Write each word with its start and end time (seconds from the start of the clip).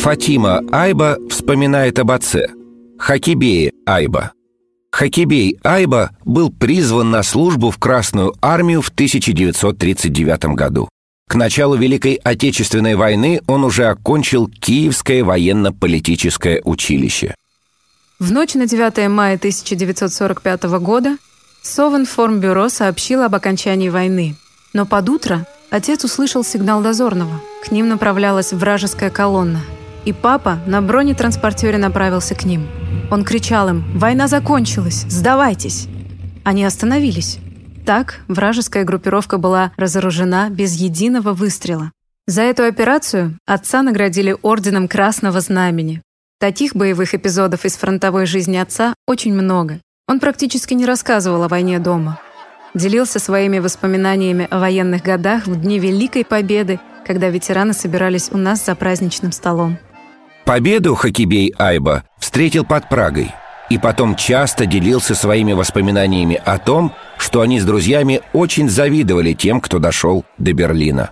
Фатима 0.00 0.62
Айба 0.72 1.18
вспоминает 1.28 1.98
об 1.98 2.10
отце 2.10 2.48
Хакибее 2.98 3.72
Айба. 3.84 4.32
Хакибей 4.90 5.58
Айба 5.62 6.12
был 6.24 6.50
призван 6.50 7.10
на 7.10 7.22
службу 7.22 7.70
в 7.70 7.76
Красную 7.76 8.34
армию 8.40 8.80
в 8.80 8.88
1939 8.88 10.44
году. 10.54 10.88
К 11.28 11.34
началу 11.34 11.76
Великой 11.76 12.14
Отечественной 12.14 12.94
войны 12.94 13.42
он 13.46 13.62
уже 13.62 13.88
окончил 13.88 14.48
Киевское 14.48 15.22
военно-политическое 15.22 16.62
училище. 16.64 17.34
В 18.18 18.32
ночь 18.32 18.54
на 18.54 18.66
9 18.66 19.06
мая 19.10 19.36
1945 19.36 20.62
года 20.80 21.18
Совинформбюро 21.60 22.70
сообщило 22.70 23.26
об 23.26 23.34
окончании 23.34 23.90
войны. 23.90 24.34
Но 24.72 24.86
под 24.86 25.10
утро 25.10 25.46
отец 25.68 26.04
услышал 26.04 26.42
сигнал 26.42 26.80
дозорного. 26.80 27.42
К 27.62 27.70
ним 27.70 27.88
направлялась 27.90 28.54
вражеская 28.54 29.10
колонна. 29.10 29.60
И 30.04 30.12
папа 30.12 30.58
на 30.66 30.80
бронетранспортере 30.82 31.78
направился 31.78 32.34
к 32.34 32.44
ним. 32.44 32.68
Он 33.10 33.24
кричал 33.24 33.68
им 33.68 33.84
«Война 33.94 34.28
закончилась! 34.28 35.04
Сдавайтесь!» 35.08 35.88
Они 36.44 36.64
остановились. 36.64 37.38
Так 37.84 38.20
вражеская 38.28 38.84
группировка 38.84 39.38
была 39.38 39.72
разоружена 39.76 40.48
без 40.48 40.74
единого 40.74 41.32
выстрела. 41.32 41.92
За 42.26 42.42
эту 42.42 42.64
операцию 42.64 43.36
отца 43.46 43.82
наградили 43.82 44.36
орденом 44.42 44.86
Красного 44.88 45.40
Знамени. 45.40 46.02
Таких 46.38 46.74
боевых 46.74 47.14
эпизодов 47.14 47.64
из 47.64 47.76
фронтовой 47.76 48.26
жизни 48.26 48.56
отца 48.56 48.94
очень 49.06 49.34
много. 49.34 49.80
Он 50.08 50.20
практически 50.20 50.74
не 50.74 50.86
рассказывал 50.86 51.42
о 51.42 51.48
войне 51.48 51.78
дома. 51.78 52.20
Делился 52.74 53.18
своими 53.18 53.58
воспоминаниями 53.58 54.46
о 54.50 54.60
военных 54.60 55.02
годах 55.02 55.46
в 55.46 55.60
дни 55.60 55.78
Великой 55.78 56.24
Победы, 56.24 56.78
когда 57.04 57.28
ветераны 57.28 57.72
собирались 57.72 58.30
у 58.30 58.36
нас 58.36 58.64
за 58.64 58.74
праздничным 58.76 59.32
столом. 59.32 59.78
Победу 60.44 60.94
Хакибей 60.94 61.54
Айба 61.58 62.04
встретил 62.18 62.64
под 62.64 62.88
Прагой 62.88 63.32
и 63.70 63.78
потом 63.78 64.16
часто 64.16 64.66
делился 64.66 65.14
своими 65.14 65.52
воспоминаниями 65.52 66.40
о 66.44 66.58
том, 66.58 66.92
что 67.18 67.40
они 67.40 67.60
с 67.60 67.64
друзьями 67.64 68.20
очень 68.32 68.68
завидовали 68.68 69.32
тем, 69.32 69.60
кто 69.60 69.78
дошел 69.78 70.24
до 70.38 70.52
Берлина. 70.52 71.10